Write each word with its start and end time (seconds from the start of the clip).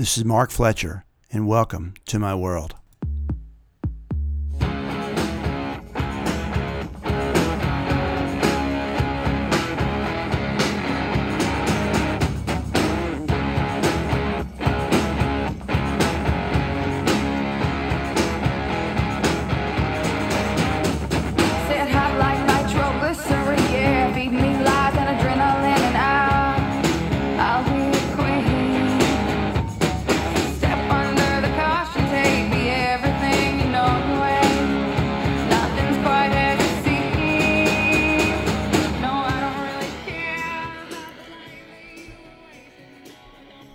This 0.00 0.16
is 0.16 0.24
Mark 0.24 0.50
Fletcher, 0.50 1.04
and 1.30 1.46
welcome 1.46 1.92
to 2.06 2.18
my 2.18 2.34
world. 2.34 2.74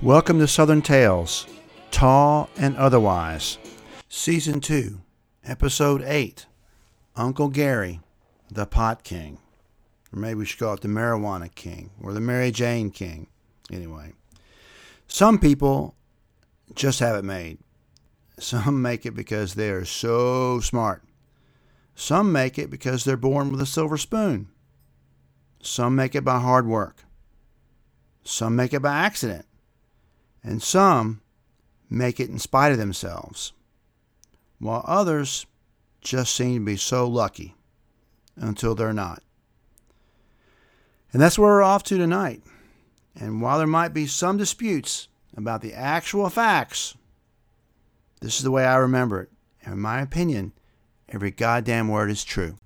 Welcome 0.05 0.37
to 0.37 0.47
Southern 0.47 0.83
Tales, 0.83 1.47
Tall 1.89 2.47
and 2.57 2.77
Otherwise, 2.77 3.57
Season 4.07 4.61
2, 4.61 5.01
Episode 5.43 6.03
8 6.03 6.45
Uncle 7.15 7.47
Gary, 7.49 8.01
the 8.51 8.67
Pot 8.67 9.03
King. 9.03 9.39
Or 10.13 10.19
maybe 10.19 10.35
we 10.35 10.45
should 10.45 10.59
call 10.59 10.75
it 10.75 10.81
the 10.81 10.87
Marijuana 10.87 11.49
King 11.55 11.89
or 11.99 12.13
the 12.13 12.21
Mary 12.21 12.51
Jane 12.51 12.91
King. 12.91 13.25
Anyway, 13.71 14.13
some 15.07 15.39
people 15.39 15.95
just 16.75 16.99
have 16.99 17.15
it 17.15 17.25
made. 17.25 17.57
Some 18.37 18.83
make 18.83 19.07
it 19.07 19.15
because 19.15 19.55
they 19.55 19.71
are 19.71 19.85
so 19.85 20.59
smart. 20.59 21.01
Some 21.95 22.31
make 22.31 22.59
it 22.59 22.69
because 22.69 23.05
they're 23.05 23.17
born 23.17 23.49
with 23.49 23.59
a 23.59 23.65
silver 23.65 23.97
spoon. 23.97 24.49
Some 25.63 25.95
make 25.95 26.13
it 26.13 26.23
by 26.23 26.39
hard 26.39 26.67
work. 26.67 27.05
Some 28.23 28.55
make 28.55 28.71
it 28.71 28.83
by 28.83 28.97
accident 28.97 29.47
and 30.45 30.61
some 30.61 31.21
make 31.89 32.19
it 32.19 32.29
in 32.29 32.37
spite 32.39 32.71
of 32.71 32.77
themselves, 32.77 33.51
while 34.59 34.83
others 34.87 35.45
just 36.01 36.35
seem 36.35 36.61
to 36.61 36.65
be 36.65 36.77
so 36.77 37.07
lucky 37.07 37.55
until 38.35 38.75
they're 38.75 38.93
not. 38.93 39.23
And 41.11 41.21
that's 41.21 41.39
where 41.39 41.49
we're 41.49 41.63
off 41.63 41.83
to 41.85 41.97
tonight. 41.97 42.43
And 43.15 43.41
while 43.41 43.57
there 43.57 43.67
might 43.67 43.93
be 43.93 44.05
some 44.05 44.37
disputes 44.37 45.07
about 45.35 45.61
the 45.61 45.73
actual 45.73 46.29
facts, 46.29 46.95
this 48.21 48.37
is 48.37 48.43
the 48.43 48.51
way 48.51 48.65
I 48.65 48.75
remember 48.75 49.21
it. 49.21 49.31
And 49.63 49.73
in 49.73 49.79
my 49.79 50.01
opinion, 50.01 50.53
every 51.09 51.31
goddamn 51.31 51.87
word 51.87 52.11
is 52.11 52.23
true. 52.23 52.57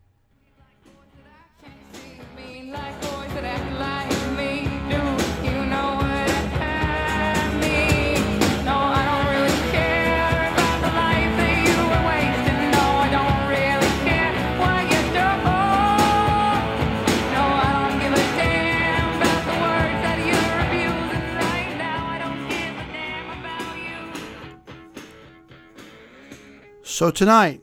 So 26.89 27.11
tonight, 27.11 27.61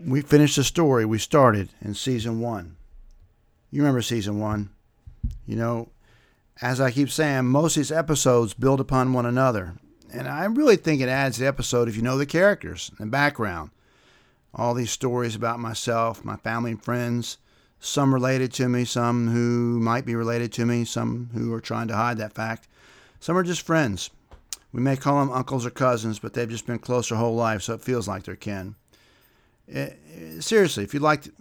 we 0.00 0.22
finished 0.22 0.56
the 0.56 0.64
story 0.64 1.04
we 1.04 1.18
started 1.18 1.68
in 1.82 1.92
season 1.92 2.40
one. 2.40 2.76
You 3.70 3.82
remember 3.82 4.00
season 4.00 4.40
one? 4.40 4.70
You 5.44 5.56
know, 5.56 5.90
as 6.62 6.80
I 6.80 6.90
keep 6.90 7.10
saying, 7.10 7.44
most 7.44 7.76
of 7.76 7.80
these 7.82 7.92
episodes 7.92 8.54
build 8.54 8.80
upon 8.80 9.12
one 9.12 9.26
another. 9.26 9.74
And 10.14 10.26
I 10.26 10.46
really 10.46 10.76
think 10.76 11.02
it 11.02 11.10
adds 11.10 11.36
to 11.36 11.42
the 11.42 11.46
episode 11.46 11.88
if 11.88 11.96
you 11.96 12.00
know 12.00 12.16
the 12.16 12.24
characters 12.24 12.90
and 12.98 13.08
the 13.08 13.12
background. 13.12 13.70
All 14.54 14.72
these 14.72 14.90
stories 14.90 15.36
about 15.36 15.60
myself, 15.60 16.24
my 16.24 16.36
family 16.36 16.70
and 16.70 16.82
friends, 16.82 17.36
some 17.78 18.14
related 18.14 18.50
to 18.54 18.68
me, 18.70 18.86
some 18.86 19.28
who 19.28 19.78
might 19.78 20.06
be 20.06 20.16
related 20.16 20.54
to 20.54 20.64
me, 20.64 20.86
some 20.86 21.28
who 21.34 21.52
are 21.52 21.60
trying 21.60 21.88
to 21.88 21.96
hide 21.96 22.16
that 22.16 22.32
fact. 22.32 22.66
Some 23.20 23.36
are 23.36 23.42
just 23.42 23.60
friends. 23.60 24.08
We 24.72 24.82
may 24.82 24.96
call 24.96 25.20
them 25.20 25.32
uncles 25.32 25.64
or 25.64 25.70
cousins, 25.70 26.18
but 26.18 26.34
they've 26.34 26.48
just 26.48 26.66
been 26.66 26.78
close 26.78 27.08
their 27.08 27.18
whole 27.18 27.34
life, 27.34 27.62
so 27.62 27.74
it 27.74 27.80
feels 27.80 28.06
like 28.06 28.24
they're 28.24 28.36
kin. 28.36 28.74
Eh, 29.70 29.90
eh, 30.14 30.40
seriously, 30.40 30.84
if 30.84 30.92
you'd 30.92 31.02
like 31.02 31.22
to 31.22 31.32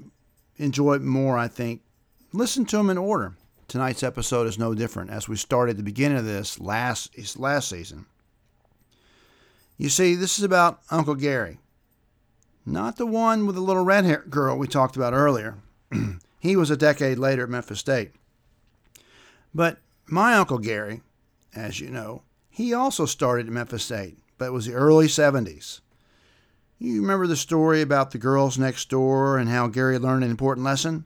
enjoy 0.58 0.96
it 0.96 1.02
more, 1.02 1.38
I 1.38 1.48
think 1.48 1.82
listen 2.34 2.66
to 2.66 2.78
them 2.78 2.90
in 2.90 2.98
order. 2.98 3.36
Tonight's 3.68 4.04
episode 4.04 4.48
is 4.48 4.58
no 4.58 4.74
different, 4.74 5.10
as 5.10 5.28
we 5.28 5.36
started 5.36 5.72
at 5.72 5.78
the 5.78 5.84
beginning 5.84 6.18
of 6.18 6.26
this 6.26 6.60
last 6.60 7.38
last 7.38 7.70
season. 7.70 8.06
You 9.78 9.90
see, 9.90 10.16
this 10.16 10.40
is 10.40 10.46
about 10.46 10.80
Uncle 10.90 11.16
Gary, 11.16 11.60
not 12.66 12.96
the 12.96 13.06
one 13.06 13.46
with 13.46 13.56
the 13.56 13.62
little 13.62 13.84
red 13.84 14.06
hair 14.06 14.24
girl 14.30 14.58
we 14.58 14.68
talked 14.68 14.96
about 14.96 15.14
earlier. 15.14 15.56
he 16.40 16.56
was 16.56 16.72
a 16.72 16.78
decade 16.78 17.20
later 17.20 17.44
at 17.44 17.50
Memphis 17.50 17.80
State. 17.80 18.12
But 19.54 19.80
my 20.06 20.34
Uncle 20.34 20.60
Gary, 20.60 21.02
as 21.54 21.80
you 21.80 21.90
know, 21.90 22.24
he 22.58 22.74
also 22.74 23.06
started 23.06 23.46
at 23.46 23.54
Memphis 23.54 23.84
State, 23.84 24.18
but 24.40 24.46
it 24.46 24.52
was 24.52 24.66
the 24.66 24.74
early 24.74 25.06
70s. 25.06 25.82
You 26.80 27.00
remember 27.04 27.28
the 27.28 27.36
story 27.36 27.84
about 27.84 28.10
the 28.10 28.18
girls 28.18 28.58
next 28.58 28.90
door 28.90 29.38
and 29.38 29.48
how 29.48 29.68
Gary 29.68 30.00
learned 30.00 30.24
an 30.24 30.32
important 30.32 30.66
lesson? 30.66 31.06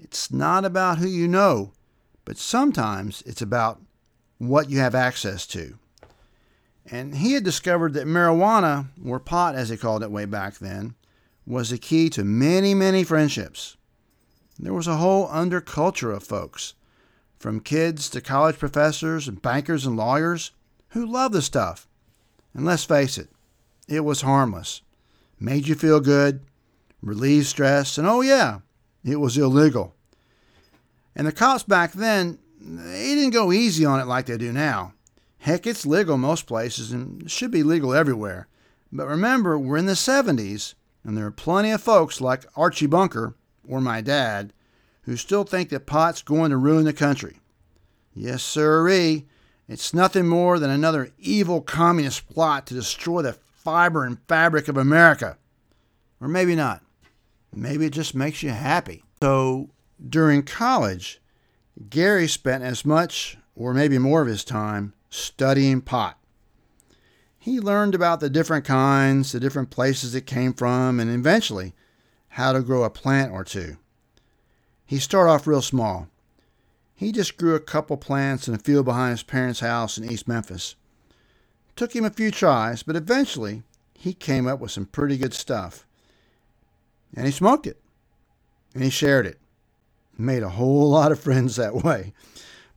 It's 0.00 0.32
not 0.32 0.64
about 0.64 0.98
who 0.98 1.06
you 1.06 1.28
know, 1.28 1.70
but 2.24 2.38
sometimes 2.38 3.22
it's 3.24 3.40
about 3.40 3.82
what 4.38 4.68
you 4.68 4.80
have 4.80 4.96
access 4.96 5.46
to. 5.46 5.78
And 6.90 7.18
he 7.18 7.34
had 7.34 7.44
discovered 7.44 7.92
that 7.94 8.08
marijuana, 8.08 8.88
or 9.06 9.20
pot 9.20 9.54
as 9.54 9.68
they 9.68 9.76
called 9.76 10.02
it 10.02 10.10
way 10.10 10.24
back 10.24 10.58
then, 10.58 10.96
was 11.46 11.70
the 11.70 11.78
key 11.78 12.10
to 12.10 12.24
many, 12.24 12.74
many 12.74 13.04
friendships. 13.04 13.76
There 14.58 14.74
was 14.74 14.88
a 14.88 14.96
whole 14.96 15.28
underculture 15.28 16.12
of 16.12 16.24
folks, 16.24 16.74
from 17.42 17.58
kids 17.58 18.08
to 18.08 18.20
college 18.20 18.56
professors 18.56 19.26
and 19.26 19.42
bankers 19.42 19.84
and 19.84 19.96
lawyers, 19.96 20.52
who 20.90 21.04
loved 21.04 21.34
the 21.34 21.42
stuff. 21.42 21.88
And 22.54 22.64
let's 22.64 22.84
face 22.84 23.18
it, 23.18 23.30
it 23.88 24.04
was 24.04 24.20
harmless. 24.20 24.82
Made 25.40 25.66
you 25.66 25.74
feel 25.74 25.98
good, 25.98 26.42
relieved 27.02 27.48
stress, 27.48 27.98
and 27.98 28.06
oh 28.06 28.20
yeah, 28.20 28.60
it 29.04 29.16
was 29.16 29.36
illegal. 29.36 29.96
And 31.16 31.26
the 31.26 31.32
cops 31.32 31.64
back 31.64 31.90
then, 31.90 32.38
they 32.60 33.16
didn't 33.16 33.30
go 33.30 33.50
easy 33.50 33.84
on 33.84 33.98
it 33.98 34.06
like 34.06 34.26
they 34.26 34.38
do 34.38 34.52
now. 34.52 34.94
Heck, 35.38 35.66
it's 35.66 35.84
legal 35.84 36.16
most 36.16 36.46
places 36.46 36.92
and 36.92 37.28
should 37.28 37.50
be 37.50 37.64
legal 37.64 37.92
everywhere. 37.92 38.46
But 38.92 39.08
remember, 39.08 39.58
we're 39.58 39.78
in 39.78 39.86
the 39.86 39.94
70s, 39.94 40.74
and 41.02 41.18
there 41.18 41.26
are 41.26 41.32
plenty 41.32 41.72
of 41.72 41.82
folks 41.82 42.20
like 42.20 42.46
Archie 42.54 42.86
Bunker, 42.86 43.34
or 43.66 43.80
my 43.80 44.00
dad, 44.00 44.52
who 45.02 45.16
still 45.16 45.44
think 45.44 45.68
that 45.70 45.86
pot's 45.86 46.22
going 46.22 46.50
to 46.50 46.56
ruin 46.56 46.84
the 46.84 46.92
country. 46.92 47.40
Yes, 48.14 48.42
sirree, 48.42 49.26
it's 49.68 49.94
nothing 49.94 50.26
more 50.26 50.58
than 50.58 50.70
another 50.70 51.10
evil 51.18 51.60
communist 51.60 52.28
plot 52.28 52.66
to 52.66 52.74
destroy 52.74 53.22
the 53.22 53.32
fiber 53.32 54.04
and 54.04 54.18
fabric 54.28 54.68
of 54.68 54.76
America. 54.76 55.38
Or 56.20 56.28
maybe 56.28 56.54
not. 56.54 56.82
Maybe 57.54 57.86
it 57.86 57.92
just 57.92 58.14
makes 58.14 58.42
you 58.42 58.50
happy. 58.50 59.04
So, 59.22 59.70
during 60.08 60.42
college, 60.42 61.20
Gary 61.88 62.28
spent 62.28 62.64
as 62.64 62.84
much, 62.84 63.36
or 63.54 63.74
maybe 63.74 63.98
more 63.98 64.22
of 64.22 64.28
his 64.28 64.44
time, 64.44 64.94
studying 65.10 65.80
pot. 65.80 66.18
He 67.38 67.60
learned 67.60 67.94
about 67.94 68.20
the 68.20 68.30
different 68.30 68.64
kinds, 68.64 69.32
the 69.32 69.40
different 69.40 69.70
places 69.70 70.14
it 70.14 70.26
came 70.26 70.52
from, 70.52 71.00
and 71.00 71.10
eventually 71.10 71.74
how 72.28 72.52
to 72.52 72.62
grow 72.62 72.84
a 72.84 72.90
plant 72.90 73.32
or 73.32 73.42
two. 73.42 73.78
He 74.86 74.98
started 74.98 75.30
off 75.30 75.46
real 75.46 75.62
small. 75.62 76.08
He 76.94 77.12
just 77.12 77.36
grew 77.36 77.54
a 77.54 77.60
couple 77.60 77.96
plants 77.96 78.46
in 78.46 78.54
a 78.54 78.58
field 78.58 78.84
behind 78.84 79.12
his 79.12 79.22
parents' 79.22 79.60
house 79.60 79.98
in 79.98 80.10
East 80.10 80.28
Memphis. 80.28 80.76
Took 81.74 81.96
him 81.96 82.04
a 82.04 82.10
few 82.10 82.30
tries, 82.30 82.82
but 82.82 82.96
eventually 82.96 83.62
he 83.94 84.12
came 84.12 84.46
up 84.46 84.60
with 84.60 84.70
some 84.70 84.86
pretty 84.86 85.16
good 85.16 85.34
stuff. 85.34 85.86
And 87.14 87.26
he 87.26 87.32
smoked 87.32 87.66
it. 87.66 87.80
And 88.74 88.82
he 88.82 88.90
shared 88.90 89.26
it. 89.26 89.38
Made 90.18 90.42
a 90.42 90.50
whole 90.50 90.90
lot 90.90 91.12
of 91.12 91.20
friends 91.20 91.56
that 91.56 91.74
way. 91.76 92.12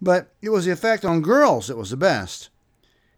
But 0.02 0.34
it 0.42 0.50
was 0.50 0.66
the 0.66 0.72
effect 0.72 1.06
on 1.06 1.22
girls 1.22 1.68
that 1.68 1.78
was 1.78 1.90
the 1.90 1.98
best. 1.98 2.50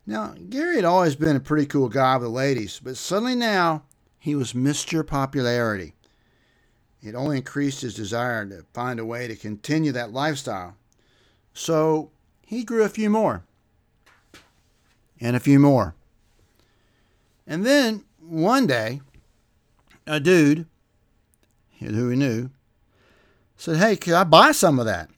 Now, 0.05 0.35
Gary 0.49 0.77
had 0.77 0.85
always 0.85 1.15
been 1.15 1.35
a 1.35 1.41
pretty 1.41 1.65
cool 1.65 1.89
guy 1.89 2.15
with 2.15 2.23
the 2.23 2.29
ladies, 2.29 2.79
but 2.81 2.95
suddenly 2.95 3.35
now 3.35 3.83
he 4.17 4.35
was 4.35 4.53
Mr. 4.53 5.05
Popularity. 5.05 5.95
It 7.01 7.15
only 7.15 7.37
increased 7.37 7.81
his 7.81 7.95
desire 7.95 8.45
to 8.45 8.65
find 8.73 8.99
a 8.99 9.05
way 9.05 9.27
to 9.27 9.35
continue 9.35 9.91
that 9.91 10.11
lifestyle. 10.11 10.75
So 11.53 12.11
he 12.45 12.63
grew 12.63 12.83
a 12.83 12.89
few 12.89 13.09
more. 13.09 13.43
and 15.19 15.35
a 15.35 15.39
few 15.39 15.59
more. 15.59 15.95
And 17.47 17.65
then 17.65 18.03
one 18.19 18.67
day, 18.67 19.01
a 20.05 20.19
dude 20.19 20.67
who 21.79 22.09
he 22.09 22.15
knew 22.15 22.51
said, 23.55 23.77
Hey, 23.77 23.95
could 23.95 24.13
I 24.13 24.23
buy 24.23 24.51
some 24.51 24.79
of 24.79 24.85
that? 24.85 25.09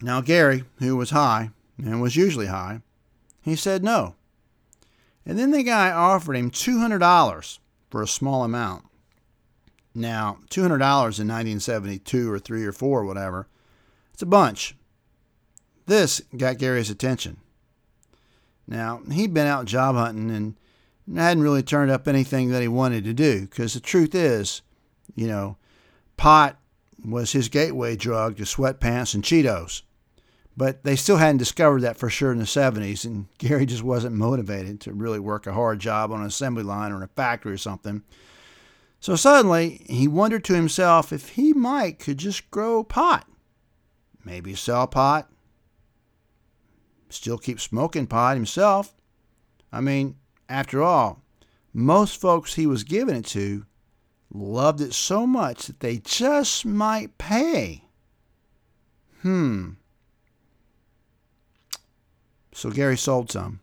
Now, 0.00 0.20
Gary, 0.20 0.64
who 0.78 0.96
was 0.96 1.10
high 1.10 1.50
and 1.76 2.00
was 2.00 2.16
usually 2.16 2.46
high, 2.46 2.80
he 3.42 3.56
said 3.56 3.82
no. 3.82 4.14
And 5.26 5.38
then 5.38 5.50
the 5.50 5.62
guy 5.62 5.90
offered 5.90 6.36
him 6.36 6.50
$200 6.50 7.58
for 7.90 8.02
a 8.02 8.06
small 8.08 8.44
amount. 8.44 8.84
Now, 9.94 10.38
$200 10.50 10.70
in 10.70 10.78
1972 10.78 12.30
or 12.30 12.38
3 12.38 12.64
or 12.64 12.72
4 12.72 13.00
or 13.00 13.04
whatever, 13.04 13.48
it's 14.12 14.22
a 14.22 14.26
bunch. 14.26 14.76
This 15.86 16.20
got 16.36 16.58
Gary's 16.58 16.90
attention. 16.90 17.38
Now, 18.68 19.00
he'd 19.10 19.34
been 19.34 19.48
out 19.48 19.64
job 19.64 19.96
hunting 19.96 20.30
and 20.30 20.54
hadn't 21.18 21.42
really 21.42 21.62
turned 21.62 21.90
up 21.90 22.06
anything 22.06 22.50
that 22.50 22.62
he 22.62 22.68
wanted 22.68 23.02
to 23.04 23.12
do 23.12 23.42
because 23.42 23.74
the 23.74 23.80
truth 23.80 24.14
is, 24.14 24.62
you 25.16 25.26
know, 25.26 25.56
pot 26.16 26.58
was 27.04 27.32
his 27.32 27.48
gateway 27.48 27.96
drug 27.96 28.36
to 28.36 28.44
sweatpants 28.44 29.14
and 29.14 29.24
Cheetos. 29.24 29.82
But 30.56 30.84
they 30.84 30.94
still 30.94 31.16
hadn't 31.16 31.38
discovered 31.38 31.80
that 31.80 31.96
for 31.96 32.10
sure 32.10 32.32
in 32.32 32.38
the 32.38 32.44
70s, 32.44 33.04
and 33.04 33.26
Gary 33.38 33.66
just 33.66 33.82
wasn't 33.82 34.14
motivated 34.14 34.80
to 34.82 34.92
really 34.92 35.18
work 35.18 35.46
a 35.46 35.52
hard 35.52 35.80
job 35.80 36.12
on 36.12 36.20
an 36.20 36.26
assembly 36.26 36.62
line 36.62 36.92
or 36.92 36.96
in 36.96 37.02
a 37.02 37.08
factory 37.08 37.52
or 37.52 37.58
something. 37.58 38.02
So 39.00 39.16
suddenly, 39.16 39.84
he 39.88 40.06
wondered 40.06 40.44
to 40.44 40.54
himself 40.54 41.10
if 41.12 41.30
he 41.30 41.54
might 41.54 41.98
could 41.98 42.18
just 42.18 42.50
grow 42.50 42.84
pot. 42.84 43.26
Maybe 44.24 44.54
sell 44.54 44.86
pot. 44.86 45.30
Still 47.08 47.38
keep 47.38 47.60
smoking 47.60 48.06
pot 48.06 48.36
himself. 48.36 48.94
I 49.72 49.80
mean, 49.80 50.16
after 50.48 50.82
all, 50.82 51.22
most 51.72 52.20
folks 52.20 52.54
he 52.54 52.66
was 52.66 52.84
giving 52.84 53.16
it 53.16 53.24
to 53.26 53.64
loved 54.32 54.80
it 54.80 54.92
so 54.92 55.26
much 55.26 55.66
that 55.66 55.80
they 55.80 55.98
just 55.98 56.66
might 56.66 57.16
pay. 57.18 57.84
Hmm. 59.22 59.70
So 62.52 62.70
Gary 62.70 62.96
sold 62.96 63.30
some. 63.30 63.60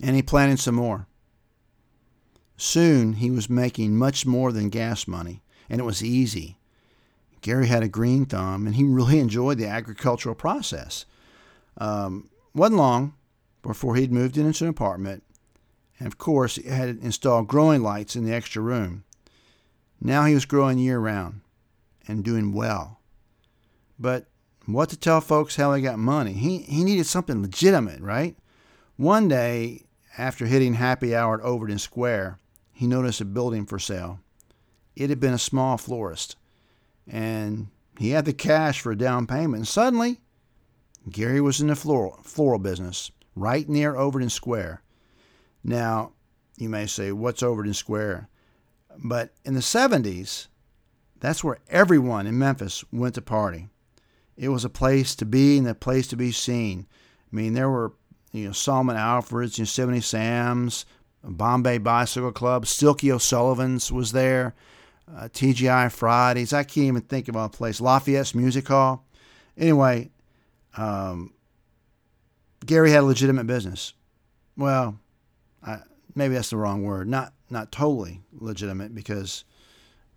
And 0.00 0.14
he 0.14 0.22
planted 0.22 0.60
some 0.60 0.76
more. 0.76 1.06
Soon 2.60 3.14
he 3.14 3.30
was 3.30 3.48
making 3.48 3.96
much 3.96 4.26
more 4.26 4.50
than 4.50 4.68
gas 4.68 5.06
money, 5.06 5.42
and 5.70 5.80
it 5.80 5.84
was 5.84 6.02
easy. 6.02 6.58
Gary 7.40 7.68
had 7.68 7.84
a 7.84 7.88
green 7.88 8.26
thumb, 8.26 8.66
and 8.66 8.74
he 8.74 8.82
really 8.82 9.20
enjoyed 9.20 9.58
the 9.58 9.68
agricultural 9.68 10.34
process. 10.34 11.06
Um, 11.78 12.28
wasn't 12.52 12.78
long 12.78 13.14
before 13.62 13.94
he'd 13.94 14.10
moved 14.10 14.36
into 14.36 14.64
an 14.64 14.70
apartment, 14.70 15.22
and 16.00 16.08
of 16.08 16.18
course, 16.18 16.56
he 16.56 16.68
had 16.68 16.98
installed 16.98 17.46
growing 17.46 17.80
lights 17.80 18.16
in 18.16 18.24
the 18.24 18.34
extra 18.34 18.60
room. 18.60 19.04
Now 20.00 20.24
he 20.24 20.34
was 20.34 20.44
growing 20.44 20.78
year 20.78 20.98
round 20.98 21.42
and 22.08 22.24
doing 22.24 22.52
well. 22.52 22.98
But 24.00 24.26
what 24.66 24.88
to 24.90 24.96
tell 24.96 25.20
folks 25.20 25.54
how 25.54 25.72
he 25.74 25.82
got 25.82 25.98
money? 25.98 26.32
He, 26.32 26.58
he 26.58 26.82
needed 26.82 27.06
something 27.06 27.40
legitimate, 27.40 28.00
right? 28.00 28.36
One 28.96 29.28
day, 29.28 29.84
after 30.16 30.46
hitting 30.46 30.74
happy 30.74 31.14
hour 31.14 31.38
at 31.38 31.44
Overton 31.44 31.78
Square, 31.78 32.40
he 32.78 32.86
noticed 32.86 33.20
a 33.20 33.24
building 33.24 33.66
for 33.66 33.80
sale. 33.80 34.20
It 34.94 35.10
had 35.10 35.18
been 35.18 35.34
a 35.34 35.38
small 35.38 35.76
florist, 35.78 36.36
and 37.08 37.66
he 37.98 38.10
had 38.10 38.24
the 38.24 38.32
cash 38.32 38.80
for 38.80 38.92
a 38.92 38.96
down 38.96 39.26
payment. 39.26 39.56
And 39.56 39.66
suddenly, 39.66 40.20
Gary 41.10 41.40
was 41.40 41.60
in 41.60 41.66
the 41.66 41.74
floral, 41.74 42.20
floral 42.22 42.60
business 42.60 43.10
right 43.34 43.68
near 43.68 43.96
Overton 43.96 44.30
Square. 44.30 44.84
Now, 45.64 46.12
you 46.56 46.68
may 46.68 46.86
say, 46.86 47.10
what's 47.10 47.42
Overton 47.42 47.74
Square? 47.74 48.28
But 48.96 49.34
in 49.44 49.54
the 49.54 49.60
70s, 49.60 50.46
that's 51.18 51.42
where 51.42 51.58
everyone 51.68 52.28
in 52.28 52.38
Memphis 52.38 52.84
went 52.92 53.16
to 53.16 53.22
party. 53.22 53.66
It 54.36 54.50
was 54.50 54.64
a 54.64 54.70
place 54.70 55.16
to 55.16 55.26
be 55.26 55.58
and 55.58 55.66
a 55.66 55.74
place 55.74 56.06
to 56.06 56.16
be 56.16 56.30
seen. 56.30 56.86
I 57.32 57.34
mean, 57.34 57.54
there 57.54 57.70
were, 57.70 57.94
you 58.30 58.46
know, 58.46 58.52
Solomon 58.52 58.94
Alfred's, 58.94 59.58
Yosemite 59.58 60.00
Sam's, 60.00 60.86
Bombay 61.34 61.78
Bicycle 61.78 62.32
Club, 62.32 62.66
Silky 62.66 63.12
O'Sullivan's 63.12 63.92
was 63.92 64.12
there, 64.12 64.54
uh, 65.14 65.28
TGI 65.28 65.90
Fridays. 65.92 66.52
I 66.52 66.64
can't 66.64 66.86
even 66.86 67.02
think 67.02 67.28
of 67.28 67.36
a 67.36 67.48
place. 67.48 67.80
Lafayette's 67.80 68.34
Music 68.34 68.66
Hall. 68.68 69.04
Anyway, 69.56 70.10
um, 70.76 71.32
Gary 72.64 72.90
had 72.90 73.00
a 73.00 73.06
legitimate 73.06 73.46
business. 73.46 73.94
Well, 74.56 74.98
I, 75.64 75.78
maybe 76.14 76.34
that's 76.34 76.50
the 76.50 76.56
wrong 76.56 76.82
word. 76.82 77.08
Not 77.08 77.32
not 77.50 77.72
totally 77.72 78.20
legitimate 78.32 78.94
because, 78.94 79.44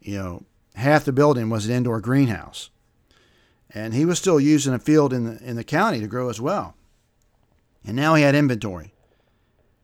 you 0.02 0.18
know, 0.18 0.44
half 0.76 1.06
the 1.06 1.14
building 1.14 1.50
was 1.50 1.66
an 1.66 1.74
indoor 1.74 2.02
greenhouse, 2.02 2.70
and 3.74 3.94
he 3.94 4.06
was 4.06 4.20
still 4.20 4.40
using 4.40 4.74
a 4.74 4.80
field 4.80 5.14
in 5.14 5.26
the 5.26 5.44
in 5.44 5.56
the 5.56 5.64
county 5.64 6.00
to 6.00 6.08
grow 6.08 6.30
as 6.30 6.42
well. 6.42 6.76
And 7.86 7.96
now 7.96 8.16
he 8.16 8.24
had 8.24 8.36
inventory. 8.36 8.94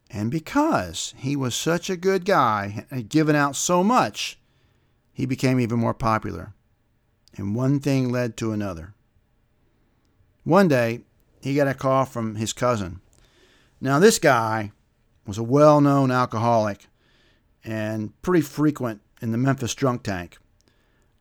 And 0.09 0.31
because 0.31 1.13
he 1.18 1.36
was 1.36 1.54
such 1.54 1.89
a 1.89 1.98
good 1.98 2.24
guy 2.25 2.86
and 2.89 3.00
had 3.01 3.09
given 3.09 3.36
out 3.36 3.56
so 3.56 3.83
much, 3.83 4.39
he 5.12 5.25
became 5.25 5.59
even 5.59 5.80
more 5.80 5.94
popular. 5.94 6.54
And 7.36 7.56
one 7.56 7.80
thing 7.80 8.09
led 8.09 8.38
to 8.38 8.51
another. 8.51 8.94
One 10.44 10.68
day, 10.68 11.01
he 11.42 11.56
got 11.56 11.68
a 11.68 11.74
call 11.74 12.06
from 12.06 12.36
his 12.36 12.54
cousin. 12.54 13.01
Now, 13.81 14.00
this 14.00 14.18
guy 14.18 14.71
was 15.25 15.38
a 15.38 15.44
well 15.44 15.81
known 15.81 16.09
alcoholic 16.09 16.88
and 17.63 18.19
pretty 18.21 18.42
frequent 18.42 19.01
in 19.21 19.31
the 19.31 19.38
Memphis 19.38 19.75
drunk 19.75 20.04
tank. 20.04 20.38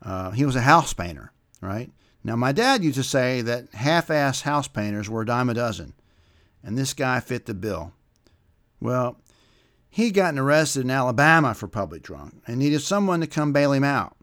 Uh, 0.00 0.31
he 0.31 0.44
was 0.44 0.56
a 0.56 0.62
house 0.62 0.93
painter, 0.93 1.33
right? 1.61 1.91
Now, 2.23 2.37
my 2.37 2.53
dad 2.53 2.85
used 2.85 2.97
to 2.97 3.03
say 3.03 3.43
that 3.43 3.73
half 3.75 4.11
ass 4.11 4.43
house 4.43 4.69
painters 4.69 5.11
were 5.11 5.23
a 5.23 5.27
dime 5.27 5.50
a 5.50 5.55
dozen, 5.55 5.94
and 6.62 6.79
this 6.79 6.94
guy 6.94 7.21
fit 7.21 7.47
the 7.47 7.55
bill. 7.55 7.93
Well, 8.81 9.19
he'd 9.88 10.12
gotten 10.12 10.38
arrested 10.38 10.84
in 10.84 10.90
Alabama 10.90 11.55
for 11.55 11.69
public 11.69 12.02
drunk 12.02 12.43
and 12.46 12.58
needed 12.58 12.81
someone 12.81 13.20
to 13.20 13.26
come 13.26 13.52
bail 13.52 13.73
him 13.73 13.84
out. 13.84 14.17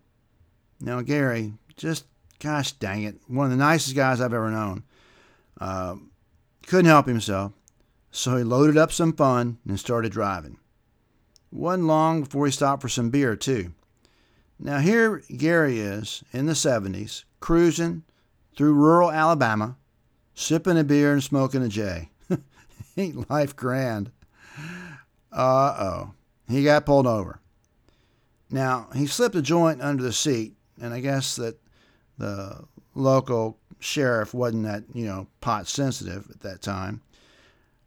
Now, 0.80 1.02
Gary, 1.02 1.54
just 1.76 2.06
gosh 2.40 2.74
dang 2.74 3.04
it, 3.04 3.16
one 3.28 3.46
of 3.46 3.52
the 3.52 3.58
nicest 3.58 3.96
guys 3.96 4.20
I've 4.20 4.34
ever 4.34 4.52
known, 4.52 4.84
uh, 5.60 5.96
couldn't 6.68 6.86
help 6.86 7.08
himself, 7.08 7.54
so 8.12 8.36
he 8.36 8.44
loaded 8.44 8.78
up 8.78 8.92
some 8.92 9.14
fun 9.14 9.60
and 9.68 9.80
started 9.80 10.12
driving. 10.12 10.58
Wasn't 11.52 11.88
long 11.88 12.24
before 12.24 12.46
he 12.46 12.52
stopped 12.52 12.82
for 12.82 12.90
some 12.90 13.10
beer, 13.10 13.36
too. 13.36 13.74
Now, 14.60 14.80
here 14.80 15.24
Gary 15.36 15.80
is 15.80 16.24
in 16.32 16.46
the 16.46 16.54
70s, 16.54 17.24
cruising 17.40 18.04
through 18.56 18.74
rural 18.74 19.12
Alabama, 19.12 19.78
sipping 20.34 20.78
a 20.78 20.84
beer 20.84 21.14
and 21.14 21.24
smoking 21.24 21.64
a 21.64 21.70
J. 21.70 22.10
Ain't 22.98 23.30
life 23.30 23.56
grand? 23.56 24.12
Uh 25.34 25.76
oh. 25.80 26.12
He 26.48 26.64
got 26.64 26.86
pulled 26.86 27.08
over. 27.08 27.40
Now, 28.50 28.88
he 28.94 29.08
slipped 29.08 29.36
a 29.36 29.42
joint 29.42 29.82
under 29.82 30.04
the 30.04 30.14
seat, 30.14 30.54
and 30.80 30.94
I 30.94 31.00
guess 31.00 31.38
that 31.38 31.58
the 32.18 32.66
local 32.94 33.58
sheriff 33.80 34.34
wasn't 34.34 34.64
that, 34.64 34.84
you 34.94 35.06
know, 35.06 35.28
pot 35.42 35.68
sensitive 35.68 36.30
at 36.30 36.42
that 36.42 36.62
time. 36.62 37.02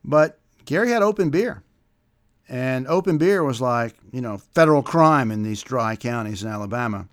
But 0.04 0.40
Gary 0.64 0.90
had 0.90 1.02
open 1.02 1.30
beer. 1.30 1.62
And 2.48 2.86
open 2.86 3.18
beer 3.18 3.42
was 3.42 3.60
like, 3.60 3.94
you 4.12 4.20
know, 4.20 4.38
federal 4.38 4.82
crime 4.82 5.30
in 5.30 5.42
these 5.42 5.62
dry 5.62 5.96
counties 5.96 6.42
in 6.42 6.48
Alabama. 6.48 7.08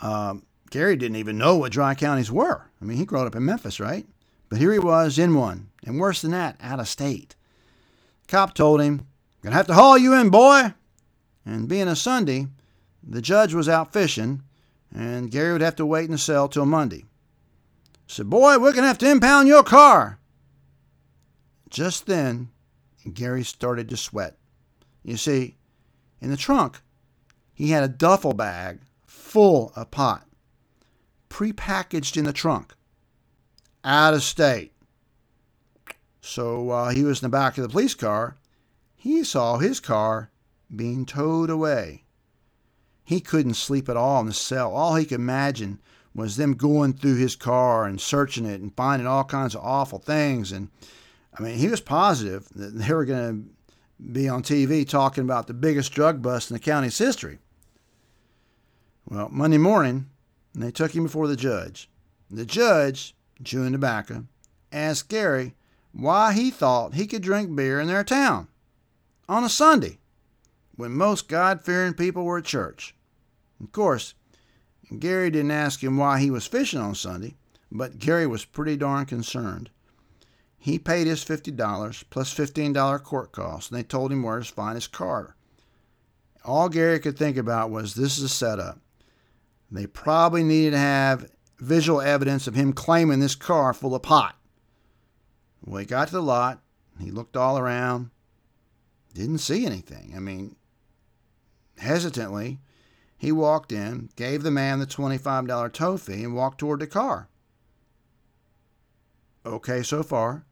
Um, 0.00 0.44
Gary 0.70 0.96
didn't 0.96 1.16
even 1.16 1.38
know 1.38 1.56
what 1.56 1.72
dry 1.72 1.94
counties 1.94 2.32
were. 2.32 2.70
I 2.80 2.84
mean, 2.84 2.96
he 2.96 3.04
grew 3.04 3.20
up 3.20 3.36
in 3.36 3.44
Memphis, 3.44 3.80
right? 3.80 4.06
But 4.48 4.58
here 4.58 4.72
he 4.72 4.78
was 4.78 5.18
in 5.18 5.34
one, 5.34 5.70
and 5.84 5.98
worse 5.98 6.22
than 6.22 6.30
that, 6.32 6.56
out 6.60 6.80
of 6.80 6.88
state. 6.88 7.36
Cop 8.28 8.54
told 8.54 8.80
him, 8.80 9.06
Gonna 9.42 9.56
have 9.56 9.66
to 9.66 9.74
haul 9.74 9.98
you 9.98 10.14
in, 10.14 10.30
boy. 10.30 10.72
And 11.44 11.68
being 11.68 11.88
a 11.88 11.96
Sunday, 11.96 12.48
the 13.02 13.20
judge 13.20 13.52
was 13.52 13.68
out 13.68 13.92
fishing, 13.92 14.42
and 14.94 15.30
Gary 15.30 15.52
would 15.52 15.60
have 15.60 15.76
to 15.76 15.86
wait 15.86 16.06
in 16.06 16.12
the 16.12 16.18
cell 16.18 16.48
till 16.48 16.64
Monday. 16.64 17.04
Said, 18.06 18.30
Boy, 18.30 18.58
we're 18.58 18.72
gonna 18.72 18.86
have 18.86 18.98
to 18.98 19.10
impound 19.10 19.48
your 19.48 19.62
car. 19.62 20.18
Just 21.68 22.06
then, 22.06 22.50
Gary 23.12 23.44
started 23.44 23.88
to 23.88 23.96
sweat. 23.96 24.38
You 25.02 25.16
see, 25.16 25.56
in 26.20 26.30
the 26.30 26.36
trunk, 26.36 26.80
he 27.52 27.70
had 27.70 27.82
a 27.82 27.88
duffel 27.88 28.32
bag 28.32 28.80
full 29.04 29.72
of 29.76 29.90
pot, 29.90 30.26
prepackaged 31.28 32.16
in 32.16 32.24
the 32.24 32.32
trunk, 32.32 32.74
out 33.82 34.14
of 34.14 34.22
state. 34.22 34.72
So 36.26 36.62
while 36.62 36.88
he 36.88 37.04
was 37.04 37.22
in 37.22 37.26
the 37.26 37.36
back 37.36 37.58
of 37.58 37.62
the 37.62 37.68
police 37.68 37.94
car, 37.94 38.36
he 38.96 39.22
saw 39.24 39.58
his 39.58 39.78
car 39.78 40.30
being 40.74 41.04
towed 41.04 41.50
away. 41.50 42.04
He 43.04 43.20
couldn't 43.20 43.54
sleep 43.54 43.90
at 43.90 43.96
all 43.98 44.20
in 44.20 44.26
the 44.26 44.32
cell. 44.32 44.72
All 44.72 44.94
he 44.94 45.04
could 45.04 45.20
imagine 45.20 45.80
was 46.14 46.36
them 46.36 46.54
going 46.54 46.94
through 46.94 47.16
his 47.16 47.36
car 47.36 47.84
and 47.84 48.00
searching 48.00 48.46
it 48.46 48.62
and 48.62 48.74
finding 48.74 49.06
all 49.06 49.24
kinds 49.24 49.54
of 49.54 49.60
awful 49.62 49.98
things. 49.98 50.50
And 50.50 50.70
I 51.38 51.42
mean, 51.42 51.58
he 51.58 51.68
was 51.68 51.82
positive 51.82 52.48
that 52.54 52.70
they 52.70 52.94
were 52.94 53.04
going 53.04 53.44
to 53.44 54.02
be 54.02 54.26
on 54.26 54.42
TV 54.42 54.88
talking 54.88 55.24
about 55.24 55.46
the 55.46 55.52
biggest 55.52 55.92
drug 55.92 56.22
bust 56.22 56.50
in 56.50 56.54
the 56.54 56.60
county's 56.60 56.96
history. 56.96 57.38
Well, 59.06 59.28
Monday 59.30 59.58
morning, 59.58 60.08
they 60.54 60.70
took 60.70 60.96
him 60.96 61.02
before 61.02 61.28
the 61.28 61.36
judge. 61.36 61.90
The 62.30 62.46
judge, 62.46 63.14
chewing 63.44 63.72
tobacco, 63.72 64.24
asked 64.72 65.10
Gary 65.10 65.54
why 65.94 66.32
he 66.32 66.50
thought 66.50 66.94
he 66.94 67.06
could 67.06 67.22
drink 67.22 67.54
beer 67.54 67.80
in 67.80 67.86
their 67.86 68.04
town 68.04 68.48
on 69.28 69.44
a 69.44 69.48
Sunday 69.48 69.98
when 70.76 70.92
most 70.92 71.28
God 71.28 71.62
fearing 71.62 71.94
people 71.94 72.24
were 72.24 72.38
at 72.38 72.44
church. 72.44 72.94
Of 73.60 73.70
course, 73.72 74.14
Gary 74.98 75.30
didn't 75.30 75.52
ask 75.52 75.82
him 75.82 75.96
why 75.96 76.18
he 76.18 76.30
was 76.30 76.46
fishing 76.46 76.80
on 76.80 76.94
Sunday, 76.94 77.36
but 77.70 77.98
Gary 77.98 78.26
was 78.26 78.44
pretty 78.44 78.76
darn 78.76 79.06
concerned. 79.06 79.70
He 80.58 80.78
paid 80.78 81.06
his 81.06 81.24
$50 81.24 82.04
plus 82.10 82.34
$15 82.34 83.02
court 83.02 83.32
costs, 83.32 83.70
and 83.70 83.78
they 83.78 83.82
told 83.82 84.10
him 84.10 84.22
where 84.22 84.40
to 84.40 84.44
find 84.44 84.74
his 84.74 84.86
car. 84.86 85.36
All 86.44 86.68
Gary 86.68 86.98
could 86.98 87.18
think 87.18 87.36
about 87.36 87.70
was 87.70 87.94
this 87.94 88.18
is 88.18 88.24
a 88.24 88.28
setup. 88.28 88.80
They 89.70 89.86
probably 89.86 90.42
needed 90.42 90.72
to 90.72 90.78
have 90.78 91.30
visual 91.58 92.00
evidence 92.00 92.46
of 92.46 92.54
him 92.54 92.72
claiming 92.72 93.20
this 93.20 93.34
car 93.34 93.72
full 93.72 93.94
of 93.94 94.02
pot. 94.02 94.36
Well, 95.64 95.80
he 95.80 95.86
got 95.86 96.08
to 96.08 96.14
the 96.14 96.22
lot. 96.22 96.60
He 97.00 97.10
looked 97.10 97.36
all 97.36 97.58
around. 97.58 98.10
Didn't 99.14 99.38
see 99.38 99.64
anything. 99.64 100.12
I 100.16 100.18
mean, 100.18 100.56
hesitantly, 101.78 102.58
he 103.16 103.32
walked 103.32 103.72
in, 103.72 104.10
gave 104.16 104.42
the 104.42 104.50
man 104.50 104.80
the 104.80 104.86
$25 104.86 105.72
tow 105.72 105.96
fee, 105.96 106.24
and 106.24 106.34
walked 106.34 106.58
toward 106.58 106.80
the 106.80 106.86
car. 106.86 107.28
Okay 109.46 109.82
so 109.82 110.02
far. 110.02 110.44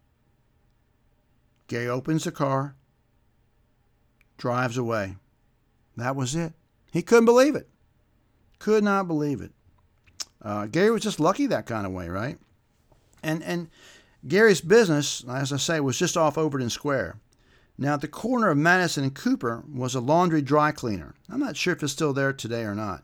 Gary 1.67 1.89
opens 1.89 2.25
the 2.25 2.33
car, 2.33 2.77
drives 4.37 4.77
away. 4.77 5.17
That 5.97 6.17
was 6.17 6.35
it. 6.35 6.53
He 6.93 7.03
couldn't 7.03 7.25
believe 7.25 7.55
it. 7.55 7.69
Could 8.59 8.85
not 8.85 9.09
believe 9.09 9.41
it. 9.41 9.53
Uh, 10.43 10.67
Gary 10.67 10.91
was 10.91 11.03
just 11.03 11.21
lucky 11.21 11.47
that 11.47 11.67
kind 11.67 11.87
of 11.87 11.93
way, 11.93 12.09
right? 12.09 12.39
And 13.23 13.43
and 13.43 13.69
Gary's 14.27 14.61
business, 14.61 15.25
as 15.29 15.53
I 15.53 15.57
say, 15.57 15.81
was 15.81 15.99
just 15.99 16.17
off 16.17 16.39
Overton 16.39 16.71
Square. 16.71 17.19
Now, 17.77 17.95
at 17.95 18.03
the 18.03 18.09
corner 18.09 18.51
of 18.51 18.59
Madison 18.59 19.03
and 19.03 19.15
Cooper 19.15 19.65
was 19.73 19.95
a 19.95 20.01
laundry 20.01 20.43
dry 20.43 20.71
cleaner. 20.71 21.15
I'm 21.29 21.41
not 21.41 21.57
sure 21.57 21.73
if 21.73 21.83
it's 21.83 21.93
still 21.93 22.13
there 22.13 22.33
today 22.33 22.63
or 22.63 22.75
not, 22.75 23.03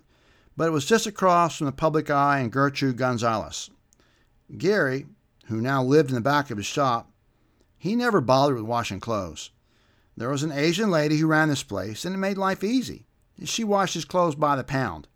but 0.57 0.69
it 0.69 0.73
was 0.73 0.85
just 0.85 1.07
across 1.07 1.57
from 1.57 1.67
the 1.67 1.73
Public 1.73 2.11
Eye 2.11 2.39
and 2.39 2.53
Gertrude 2.53 2.97
Gonzalez. 2.97 3.71
Gary, 4.57 5.07
who 5.47 5.61
now 5.61 5.83
lived 5.83 6.11
in 6.11 6.15
the 6.15 6.21
back 6.21 6.51
of 6.51 6.57
his 6.59 6.67
shop, 6.67 7.11
he 7.77 7.97
never 7.97 8.21
bothered 8.21 8.57
with 8.57 8.65
washing 8.65 9.01
clothes. 9.01 9.51
There 10.17 10.31
was 10.31 10.43
an 10.43 10.53
Asian 10.53 10.91
lady 10.91 11.17
who 11.19 11.27
ran 11.27 11.49
this 11.49 11.63
place, 11.63 12.05
and 12.05 12.15
it 12.15 12.19
made 12.19 12.39
life 12.39 12.63
easy. 12.63 13.07
She 13.45 13.65
washed 13.65 13.95
his 13.95 14.05
clothes 14.05 14.35
by 14.35 14.57
the 14.57 14.65
pound. 14.65 15.09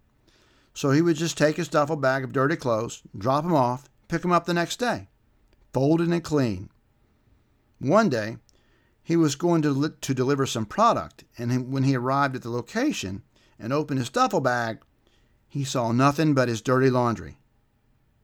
So 0.75 0.91
he 0.91 1.03
would 1.03 1.17
just 1.17 1.37
take 1.37 1.57
his 1.57 1.69
duffel 1.69 1.97
bag 1.97 2.25
of 2.25 2.33
dirty 2.33 2.57
clothes, 2.57 3.03
drop 3.17 3.45
them 3.45 3.55
off, 3.55 3.89
pick 4.09 4.23
them 4.23 4.33
up 4.33 4.47
the 4.47 4.55
next 4.55 4.79
day, 4.79 5.09
folded 5.73 6.09
and 6.09 6.23
clean. 6.23 6.71
One 7.79 8.09
day, 8.09 8.37
he 9.03 9.17
was 9.17 9.35
going 9.35 9.63
to, 9.63 9.95
to 10.01 10.15
deliver 10.15 10.47
some 10.47 10.67
product, 10.67 11.25
and 11.37 11.73
when 11.73 11.83
he 11.83 11.97
arrived 11.97 12.37
at 12.37 12.43
the 12.43 12.51
location 12.51 13.23
and 13.59 13.73
opened 13.73 13.99
his 13.99 14.11
duffel 14.11 14.41
bag, 14.41 14.79
he 15.49 15.65
saw 15.65 15.93
nothing 15.93 16.35
but 16.35 16.49
his 16.49 16.63
dirty 16.63 16.89
laundry. 16.89 17.37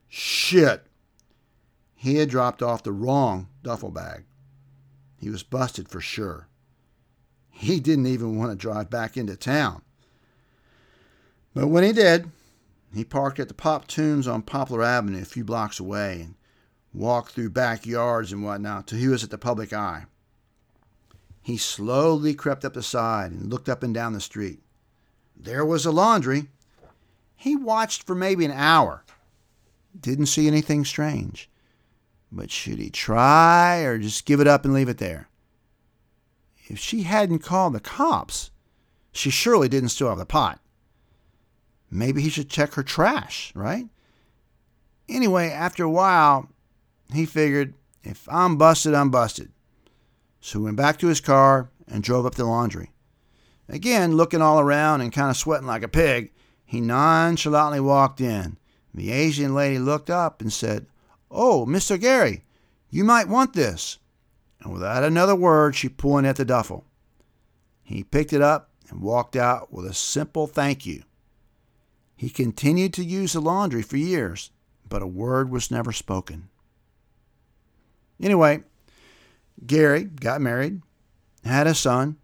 Shit! 0.08 0.86
He 1.94 2.16
had 2.16 2.30
dropped 2.30 2.62
off 2.62 2.84
the 2.84 2.92
wrong 2.92 3.48
duffel 3.62 3.90
bag. 3.90 4.24
He 5.20 5.28
was 5.28 5.42
busted 5.42 5.88
for 5.88 6.00
sure. 6.00 6.46
He 7.50 7.80
didn't 7.80 8.06
even 8.06 8.38
want 8.38 8.52
to 8.52 8.56
drive 8.56 8.88
back 8.88 9.16
into 9.16 9.36
town. 9.36 9.82
But 11.54 11.66
when 11.66 11.82
he 11.82 11.92
did, 11.92 12.30
he 12.94 13.04
parked 13.04 13.40
at 13.40 13.48
the 13.48 13.54
Pop 13.54 13.88
Tunes 13.88 14.28
on 14.28 14.42
Poplar 14.42 14.82
Avenue 14.82 15.22
a 15.22 15.24
few 15.24 15.44
blocks 15.44 15.80
away 15.80 16.20
and 16.20 16.34
walked 16.92 17.32
through 17.32 17.50
backyards 17.50 18.32
and 18.32 18.42
whatnot 18.42 18.86
till 18.86 18.98
he 18.98 19.08
was 19.08 19.22
at 19.24 19.30
the 19.30 19.38
public 19.38 19.72
eye. 19.72 20.06
He 21.42 21.56
slowly 21.56 22.34
crept 22.34 22.64
up 22.64 22.74
the 22.74 22.82
side 22.82 23.32
and 23.32 23.50
looked 23.50 23.68
up 23.68 23.82
and 23.82 23.94
down 23.94 24.12
the 24.12 24.20
street. 24.20 24.60
There 25.36 25.64
was 25.64 25.86
a 25.86 25.90
laundry. 25.90 26.48
He 27.36 27.56
watched 27.56 28.02
for 28.02 28.14
maybe 28.14 28.44
an 28.44 28.52
hour. 28.52 29.04
Didn't 29.98 30.26
see 30.26 30.46
anything 30.46 30.84
strange. 30.84 31.48
But 32.30 32.50
should 32.50 32.78
he 32.78 32.90
try 32.90 33.78
or 33.78 33.98
just 33.98 34.26
give 34.26 34.40
it 34.40 34.46
up 34.46 34.64
and 34.64 34.74
leave 34.74 34.88
it 34.88 34.98
there? 34.98 35.28
If 36.66 36.78
she 36.78 37.04
hadn't 37.04 37.38
called 37.38 37.72
the 37.72 37.80
cops, 37.80 38.50
she 39.12 39.30
surely 39.30 39.68
didn't 39.68 39.88
still 39.88 40.10
have 40.10 40.18
the 40.18 40.26
pot. 40.26 40.60
Maybe 41.90 42.20
he 42.20 42.28
should 42.28 42.50
check 42.50 42.74
her 42.74 42.82
trash, 42.82 43.52
right? 43.54 43.86
Anyway, 45.08 45.48
after 45.48 45.82
a 45.82 45.90
while, 45.90 46.50
he 47.12 47.26
figured 47.26 47.74
if 48.02 48.28
I'm 48.30 48.56
busted, 48.56 48.94
I'm 48.94 49.10
busted. 49.10 49.50
So 50.40 50.58
he 50.58 50.64
went 50.66 50.76
back 50.76 50.98
to 50.98 51.08
his 51.08 51.20
car 51.20 51.70
and 51.86 52.02
drove 52.02 52.26
up 52.26 52.32
to 52.32 52.38
the 52.38 52.46
laundry. 52.46 52.92
Again, 53.68 54.16
looking 54.16 54.40
all 54.40 54.60
around 54.60 55.00
and 55.00 55.12
kind 55.12 55.30
of 55.30 55.36
sweating 55.36 55.66
like 55.66 55.82
a 55.82 55.88
pig, 55.88 56.32
he 56.64 56.80
nonchalantly 56.80 57.80
walked 57.80 58.20
in. 58.20 58.56
The 58.94 59.12
Asian 59.12 59.54
lady 59.54 59.78
looked 59.78 60.10
up 60.10 60.40
and 60.40 60.52
said, 60.52 60.86
Oh, 61.30 61.66
Mr. 61.66 62.00
Gary, 62.00 62.44
you 62.90 63.04
might 63.04 63.28
want 63.28 63.52
this. 63.52 63.98
And 64.60 64.72
without 64.72 65.04
another 65.04 65.36
word, 65.36 65.76
she 65.76 65.88
pointed 65.88 66.30
at 66.30 66.36
the 66.36 66.44
duffel. 66.44 66.84
He 67.82 68.02
picked 68.02 68.32
it 68.32 68.42
up 68.42 68.70
and 68.90 69.02
walked 69.02 69.36
out 69.36 69.72
with 69.72 69.86
a 69.86 69.94
simple 69.94 70.46
thank 70.46 70.86
you. 70.86 71.02
He 72.16 72.30
continued 72.30 72.92
to 72.94 73.04
use 73.04 73.34
the 73.34 73.40
laundry 73.40 73.82
for 73.82 73.96
years, 73.96 74.50
but 74.88 75.02
a 75.02 75.06
word 75.06 75.50
was 75.50 75.70
never 75.70 75.92
spoken. 75.92 76.48
Anyway, 78.20 78.62
Gary 79.66 80.04
got 80.04 80.40
married, 80.40 80.82
had 81.44 81.66
a 81.66 81.74
son, 81.74 82.16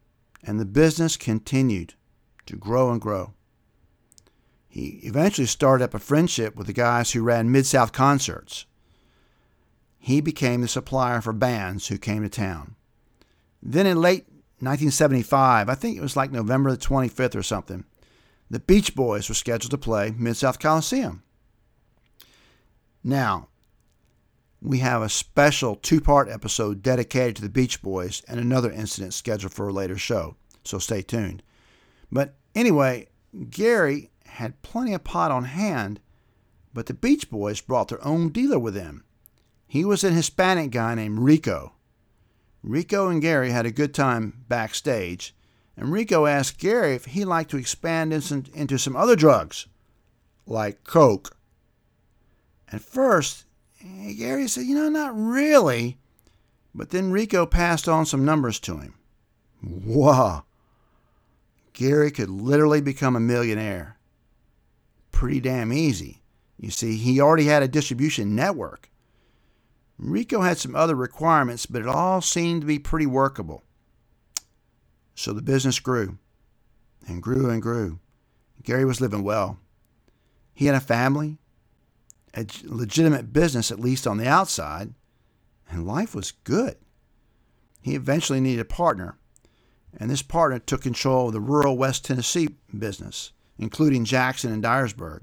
and 0.43 0.59
the 0.59 0.65
business 0.65 1.17
continued 1.17 1.95
to 2.47 2.57
grow 2.57 2.91
and 2.91 3.01
grow. 3.01 3.33
He 4.69 5.01
eventually 5.05 5.47
started 5.47 5.85
up 5.85 5.95
a 5.95 6.01
friendship 6.01 6.57
with 6.57 6.67
the 6.67 6.73
guys 6.73 7.13
who 7.13 7.23
ran 7.23 7.53
Mid 7.53 7.65
South 7.65 7.93
concerts. 7.93 8.67
He 9.99 10.21
became 10.21 10.61
the 10.61 10.69
supplier 10.69 11.21
for 11.21 11.33
bands 11.33 11.87
who 11.87 11.97
came 11.97 12.23
to 12.23 12.29
town. 12.29 12.75
Then 13.63 13.87
in 13.87 14.01
late 14.01 14.27
1975, 14.59 15.69
I 15.69 15.75
think 15.75 15.97
it 15.97 16.03
was 16.03 16.17
like 16.17 16.31
November 16.31 16.71
the 16.71 16.77
25th 16.77 17.37
or 17.37 17.43
something, 17.43 17.85
the 18.51 18.61
Beach 18.61 18.95
Boys 18.95 19.29
were 19.29 19.35
scheduled 19.35 19.71
to 19.71 19.79
play 19.79 20.15
Mid 20.17 20.37
South 20.37 20.59
Coliseum. 20.59 21.23
Now, 23.03 23.49
we 24.65 24.79
have 24.79 25.03
a 25.03 25.11
special 25.11 25.77
two 25.77 26.01
part 26.01 26.29
episode 26.31 26.83
dedicated 26.83 27.37
to 27.37 27.43
the 27.43 27.51
Beach 27.51 27.83
Boys 27.83 28.23
and 28.27 28.41
another 28.41 28.73
incident 28.73 29.13
scheduled 29.13 29.53
for 29.53 29.69
a 29.69 29.73
later 29.73 29.99
show, 29.99 30.37
so 30.65 30.79
stay 30.79 31.03
tuned. 31.03 31.43
But 32.11 32.37
anyway, 32.55 33.09
Gary 33.51 34.11
had 34.25 34.63
plenty 34.63 34.95
of 34.95 35.05
pot 35.05 35.31
on 35.31 35.45
hand, 35.45 36.01
but 36.73 36.87
the 36.87 36.95
Beach 36.95 37.31
Boys 37.31 37.61
brought 37.61 37.89
their 37.89 38.03
own 38.03 38.31
dealer 38.31 38.59
with 38.59 38.73
them. 38.73 39.05
He 39.67 39.85
was 39.85 40.03
an 40.03 40.15
Hispanic 40.15 40.71
guy 40.71 40.95
named 40.95 41.19
Rico. 41.19 41.75
Rico 42.63 43.09
and 43.09 43.21
Gary 43.21 43.51
had 43.51 43.67
a 43.67 43.71
good 43.71 43.93
time 43.93 44.45
backstage, 44.49 45.37
and 45.77 45.93
Rico 45.93 46.25
asked 46.25 46.59
Gary 46.59 46.95
if 46.95 47.05
he'd 47.05 47.27
like 47.27 47.49
to 47.49 47.59
expand 47.59 48.15
into 48.15 48.79
some 48.79 48.97
other 48.97 49.15
drugs, 49.15 49.67
like 50.47 50.85
Coke. 50.85 51.37
At 52.73 52.81
first, 52.81 53.45
Gary 53.85 54.49
said, 54.49 54.65
You 54.65 54.75
know, 54.75 54.89
not 54.89 55.17
really. 55.17 55.99
But 56.75 56.91
then 56.91 57.13
Rico 57.13 57.47
passed 57.47 57.89
on 57.89 58.07
some 58.07 58.25
numbers 58.25 58.59
to 58.61 58.79
him. 58.79 58.95
Wow. 59.63 60.45
Gary 61.73 62.11
could 62.11 62.31
literally 62.31 62.81
become 62.81 63.15
a 63.15 63.21
millionaire. 63.21 63.99
Pretty 65.13 65.41
damn 65.41 65.73
easy. 65.73 66.23
You 66.59 66.71
see, 66.71 66.97
he 66.97 67.21
already 67.21 67.45
had 67.45 67.63
a 67.63 67.69
distribution 67.69 68.35
network. 68.35 68.91
Rico 69.99 70.41
had 70.41 70.59
some 70.59 70.75
other 70.75 70.95
requirements, 70.95 71.67
but 71.67 71.83
it 71.83 71.89
all 71.89 72.21
seemed 72.21 72.63
to 72.63 72.67
be 72.67 72.79
pretty 72.79 73.07
workable. 73.07 73.63
So 75.15 75.33
the 75.33 75.43
business 75.43 75.79
grew 75.79 76.19
and 77.07 77.23
grew 77.23 77.51
and 77.51 77.63
grew. 77.63 78.01
Gary 78.63 78.85
was 78.85 79.01
living 79.01 79.23
well. 79.23 79.59
He 80.53 80.67
had 80.67 80.75
a 80.75 80.81
family, 80.81 81.39
a 82.37 82.47
legitimate 82.65 83.33
business, 83.33 83.71
at 83.71 83.81
least 83.81 84.07
on 84.07 84.17
the 84.17 84.27
outside, 84.27 84.95
and 85.71 85.87
life 85.87 86.15
was 86.15 86.33
good. 86.33 86.77
He 87.81 87.95
eventually 87.95 88.41
needed 88.41 88.61
a 88.61 88.65
partner, 88.65 89.19
and 89.97 90.11
this 90.11 90.23
partner 90.23 90.59
took 90.59 90.83
control 90.83 91.29
of 91.29 91.33
the 91.33 91.41
rural 91.41 91.77
West 91.77 92.05
Tennessee 92.05 92.49
business, 92.77 93.33
including 93.59 94.05
Jackson 94.05 94.53
and 94.53 94.63
Dyersburg. 94.63 95.23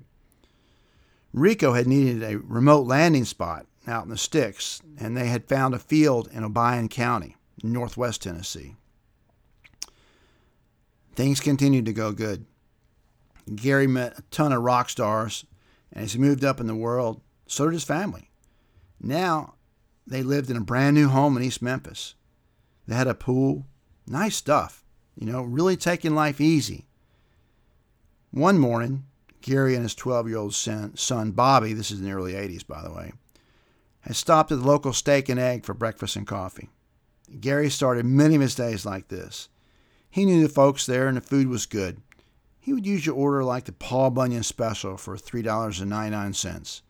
Rico 1.33 1.73
had 1.73 1.87
needed 1.87 2.23
a 2.23 2.39
remote 2.39 2.85
landing 2.85 3.25
spot, 3.25 3.65
out 3.87 4.03
in 4.03 4.09
the 4.09 4.17
sticks, 4.17 4.81
and 4.97 5.15
they 5.17 5.27
had 5.27 5.47
found 5.47 5.73
a 5.73 5.79
field 5.79 6.29
in 6.31 6.43
Obion 6.43 6.89
County, 6.89 7.35
northwest 7.63 8.21
Tennessee. 8.21 8.75
Things 11.15 11.39
continued 11.39 11.85
to 11.85 11.93
go 11.93 12.11
good. 12.11 12.45
Gary 13.55 13.87
met 13.87 14.19
a 14.19 14.21
ton 14.23 14.53
of 14.53 14.61
rock 14.61 14.89
stars, 14.89 15.45
and 15.91 16.03
as 16.05 16.13
he 16.13 16.19
moved 16.19 16.43
up 16.43 16.59
in 16.59 16.67
the 16.67 16.75
world, 16.75 17.21
so 17.47 17.65
did 17.65 17.73
his 17.73 17.83
family. 17.83 18.29
Now, 18.99 19.55
they 20.05 20.23
lived 20.23 20.49
in 20.49 20.57
a 20.57 20.61
brand 20.61 20.95
new 20.95 21.09
home 21.09 21.37
in 21.37 21.43
East 21.43 21.61
Memphis. 21.61 22.15
They 22.87 22.95
had 22.95 23.07
a 23.07 23.13
pool, 23.13 23.65
nice 24.07 24.35
stuff, 24.35 24.83
you 25.15 25.25
know, 25.25 25.41
really 25.41 25.77
taking 25.77 26.15
life 26.15 26.41
easy. 26.41 26.85
One 28.31 28.57
morning, 28.57 29.05
Gary 29.41 29.75
and 29.75 29.83
his 29.83 29.95
12 29.95 30.29
year 30.29 30.37
old 30.37 30.53
son, 30.53 31.31
Bobby, 31.31 31.73
this 31.73 31.91
is 31.91 31.99
in 31.99 32.05
the 32.05 32.11
early 32.11 32.33
80s, 32.33 32.65
by 32.65 32.81
the 32.81 32.91
way, 32.91 33.11
had 34.01 34.15
stopped 34.15 34.51
at 34.51 34.59
the 34.59 34.67
local 34.67 34.93
steak 34.93 35.29
and 35.29 35.39
egg 35.39 35.65
for 35.65 35.73
breakfast 35.73 36.15
and 36.15 36.27
coffee. 36.27 36.69
Gary 37.39 37.69
started 37.69 38.05
many 38.05 38.35
of 38.35 38.41
his 38.41 38.55
days 38.55 38.85
like 38.85 39.07
this. 39.07 39.49
He 40.09 40.25
knew 40.25 40.41
the 40.41 40.49
folks 40.49 40.85
there 40.85 41.07
and 41.07 41.17
the 41.17 41.21
food 41.21 41.47
was 41.47 41.65
good. 41.65 42.01
He 42.61 42.73
would 42.73 42.85
usually 42.85 43.17
order 43.17 43.43
like 43.43 43.65
the 43.65 43.71
Paul 43.71 44.11
Bunyan 44.11 44.43
special 44.43 44.95
for 44.95 45.17
$3.99. 45.17 46.81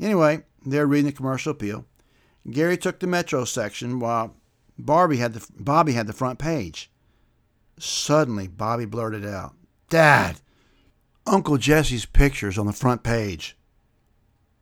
Anyway, 0.00 0.44
they 0.64 0.78
were 0.78 0.86
reading 0.86 1.06
the 1.06 1.12
commercial 1.12 1.50
appeal. 1.50 1.84
Gary 2.48 2.76
took 2.76 3.00
the 3.00 3.08
Metro 3.08 3.44
section 3.44 3.98
while 3.98 4.36
Barbie 4.78 5.16
had 5.16 5.34
the, 5.34 5.46
Bobby 5.58 5.92
had 5.92 6.06
the 6.06 6.12
front 6.12 6.38
page. 6.38 6.88
Suddenly, 7.78 8.46
Bobby 8.46 8.84
blurted 8.84 9.26
out, 9.26 9.54
Dad, 9.90 10.40
Uncle 11.26 11.58
Jesse's 11.58 12.06
picture's 12.06 12.56
on 12.56 12.66
the 12.66 12.72
front 12.72 13.02
page. 13.02 13.56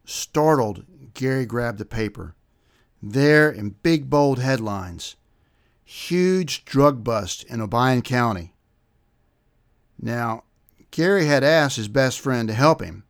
Startled, 0.06 0.84
Gary 1.12 1.44
grabbed 1.44 1.78
the 1.78 1.84
paper. 1.84 2.34
There, 3.02 3.50
in 3.50 3.76
big 3.82 4.08
bold 4.08 4.38
headlines, 4.38 5.16
huge 5.84 6.64
drug 6.64 7.04
bust 7.04 7.44
in 7.44 7.60
Obion 7.60 8.02
County. 8.02 8.54
Now, 10.00 10.44
Gary 10.90 11.26
had 11.26 11.44
asked 11.44 11.76
his 11.76 11.88
best 11.88 12.20
friend 12.20 12.48
to 12.48 12.54
help 12.54 12.80
him, 12.80 13.04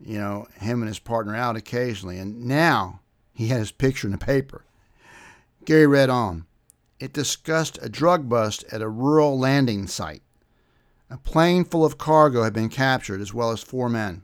you 0.00 0.18
know, 0.18 0.46
him 0.54 0.80
and 0.80 0.88
his 0.88 0.98
partner 0.98 1.34
out 1.34 1.56
occasionally, 1.56 2.18
and 2.18 2.44
now 2.46 3.00
he 3.34 3.48
had 3.48 3.58
his 3.58 3.72
picture 3.72 4.06
in 4.06 4.12
the 4.12 4.18
paper. 4.18 4.64
Gary 5.64 5.86
read 5.86 6.10
on. 6.10 6.46
It 7.00 7.12
discussed 7.12 7.78
a 7.82 7.88
drug 7.88 8.28
bust 8.28 8.64
at 8.70 8.82
a 8.82 8.88
rural 8.88 9.38
landing 9.38 9.88
site. 9.88 10.22
A 11.10 11.18
plane 11.18 11.64
full 11.64 11.84
of 11.84 11.98
cargo 11.98 12.44
had 12.44 12.52
been 12.52 12.68
captured, 12.68 13.20
as 13.20 13.34
well 13.34 13.50
as 13.50 13.60
four 13.60 13.88
men, 13.88 14.22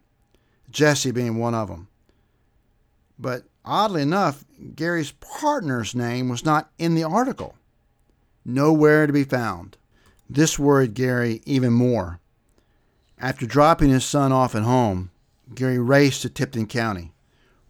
Jesse 0.71 1.11
being 1.11 1.37
one 1.37 1.55
of 1.55 1.69
them. 1.69 1.89
But 3.19 3.45
oddly 3.65 4.03
enough, 4.03 4.45
Gary's 4.77 5.11
partner's 5.11 5.95
name 5.95 6.29
was 6.29 6.45
not 6.45 6.71
in 6.79 6.95
the 6.95 7.05
article. 7.05 7.57
Nowhere 8.45 9.07
to 9.07 9.13
be 9.13 9.25
found. 9.25 9.77
This 10.31 10.59
worried 10.59 10.95
Gary 10.95 11.41
even 11.47 11.73
more. 11.73 12.21
After 13.19 13.47
dropping 13.47 13.91
his 13.91 14.05
son 14.05 14.31
off 14.31 14.55
at 14.55 14.63
home, 14.63 15.11
Gary 15.55 15.79
raced 15.79 16.23
to 16.23 16.29
Tipton 16.29 16.67
County, 16.67 17.13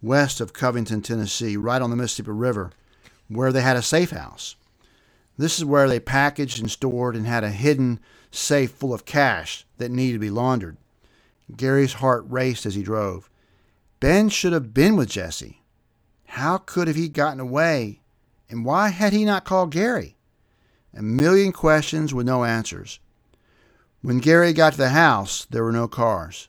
west 0.01 0.41
of 0.41 0.53
Covington, 0.53 1.01
Tennessee, 1.01 1.55
right 1.55 1.81
on 1.81 1.89
the 1.89 1.95
Mississippi 1.95 2.31
River, 2.31 2.71
where 3.29 3.51
they 3.51 3.61
had 3.61 3.77
a 3.77 3.81
safe 3.81 4.11
house. 4.11 4.55
This 5.37 5.57
is 5.57 5.63
where 5.63 5.87
they 5.87 6.01
packaged 6.01 6.59
and 6.59 6.69
stored 6.69 7.15
and 7.15 7.25
had 7.25 7.45
a 7.45 7.49
hidden 7.49 7.99
safe 8.29 8.71
full 8.71 8.93
of 8.93 9.05
cash 9.05 9.65
that 9.77 9.89
needed 9.89 10.13
to 10.13 10.19
be 10.19 10.29
laundered. 10.29 10.75
Gary's 11.55 11.93
heart 11.93 12.25
raced 12.27 12.65
as 12.65 12.75
he 12.75 12.83
drove. 12.83 13.29
Ben 13.99 14.27
should 14.29 14.53
have 14.53 14.73
been 14.73 14.97
with 14.97 15.09
Jesse. 15.09 15.61
How 16.25 16.57
could 16.57 16.87
have 16.87 16.97
he 16.97 17.07
gotten 17.07 17.39
away? 17.39 18.01
And 18.49 18.65
why 18.65 18.89
had 18.89 19.13
he 19.13 19.23
not 19.25 19.45
called 19.45 19.71
Gary? 19.71 20.15
A 20.95 21.01
million 21.01 21.51
questions 21.51 22.13
with 22.13 22.25
no 22.25 22.43
answers. 22.43 22.99
When 24.01 24.19
Gary 24.19 24.53
got 24.53 24.73
to 24.73 24.77
the 24.77 24.89
house, 24.89 25.45
there 25.49 25.63
were 25.63 25.71
no 25.71 25.87
cars. 25.87 26.47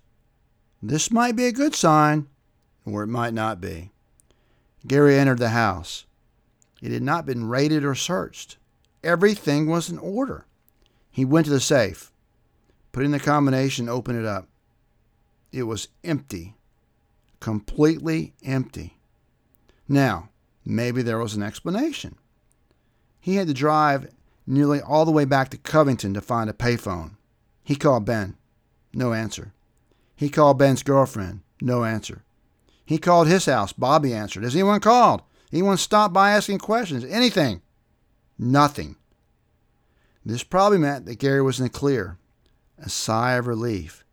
This 0.83 1.11
might 1.11 1.37
be 1.37 1.47
a 1.47 1.53
good 1.53 1.75
sign, 1.75 2.29
or 2.87 3.03
it 3.03 3.09
might 3.09 3.35
not 3.35 3.61
be. 3.61 3.91
Gary 4.87 5.19
entered 5.19 5.39
the 5.39 5.51
house. 5.51 6.07
It 6.81 6.93
had 6.93 7.03
not 7.03 7.27
been 7.27 7.49
raided 7.49 7.85
or 7.85 7.95
searched. 7.95 8.57
Everything 9.05 9.67
was 9.67 9.91
in 9.91 9.99
order. 9.99 10.47
He 11.11 11.25
went 11.25 11.47
to 11.47 11.53
the 11.53 11.61
safe, 11.61 12.13
put 12.93 13.05
in 13.05 13.11
the 13.11 13.21
combination, 13.21 13.89
opened 13.89 14.19
it 14.19 14.25
up. 14.25 14.49
It 15.53 15.65
was 15.65 15.89
empty, 16.05 16.55
completely 17.41 18.35
empty. 18.43 18.99
Now, 19.89 20.31
maybe 20.65 21.03
there 21.03 21.19
was 21.19 21.35
an 21.35 21.43
explanation. 21.43 22.17
He 23.19 23.35
had 23.35 23.49
to 23.49 23.55
drive 23.55 24.09
nearly 24.51 24.81
all 24.81 25.05
the 25.05 25.11
way 25.11 25.25
back 25.25 25.49
to 25.51 25.57
Covington 25.57 26.13
to 26.15 26.21
find 26.21 26.51
a 26.51 26.53
payphone. 26.53 27.13
He 27.63 27.77
called 27.77 28.05
Ben. 28.05 28.37
No 28.93 29.13
answer. 29.13 29.53
He 30.17 30.29
called 30.29 30.59
Ben's 30.59 30.83
girlfriend. 30.83 31.41
No 31.61 31.85
answer. 31.85 32.25
He 32.85 32.99
called 32.99 33.29
his 33.29 33.47
house. 33.47 33.73
Bobby 33.73 34.13
answered. 34.13 34.43
Has 34.43 34.55
anyone 34.55 34.81
called? 34.81 35.23
Anyone 35.53 35.77
stopped 35.77 36.13
by 36.13 36.33
asking 36.33 36.59
questions? 36.59 37.05
Anything? 37.05 37.63
Nothing. 38.39 38.97
This 40.25 40.43
probably 40.43 40.79
meant 40.79 41.07
that 41.07 41.19
Gary 41.19 41.43
was 41.43 41.59
in 41.59 41.65
the 41.65 41.71
clear. 41.71 42.19
A 42.79 42.89
sigh 42.89 43.33
of 43.33 43.47
relief. 43.47 44.05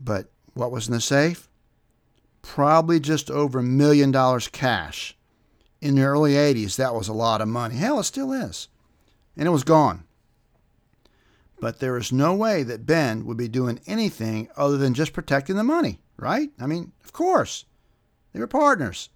But 0.00 0.30
what 0.54 0.70
was 0.70 0.86
in 0.86 0.94
the 0.94 1.00
safe? 1.00 1.48
Probably 2.42 3.00
just 3.00 3.30
over 3.30 3.58
a 3.58 3.64
million 3.64 4.10
dollars 4.10 4.48
cash. 4.48 5.16
In 5.80 5.96
the 5.96 6.02
early 6.02 6.34
80s, 6.34 6.76
that 6.76 6.94
was 6.94 7.08
a 7.08 7.12
lot 7.12 7.40
of 7.40 7.48
money. 7.48 7.74
Hell, 7.74 7.98
it 7.98 8.04
still 8.04 8.32
is. 8.32 8.68
And 9.36 9.46
it 9.46 9.52
was 9.52 9.64
gone. 9.64 10.04
But 11.60 11.78
there 11.78 11.96
is 11.96 12.12
no 12.12 12.34
way 12.34 12.62
that 12.64 12.86
Ben 12.86 13.24
would 13.24 13.36
be 13.36 13.48
doing 13.48 13.80
anything 13.86 14.48
other 14.56 14.76
than 14.76 14.94
just 14.94 15.12
protecting 15.12 15.56
the 15.56 15.62
money, 15.62 16.00
right? 16.16 16.50
I 16.60 16.66
mean, 16.66 16.92
of 17.04 17.12
course. 17.12 17.64
They 18.32 18.40
were 18.40 18.46
partners. 18.46 19.10